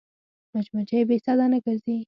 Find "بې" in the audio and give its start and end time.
1.07-1.17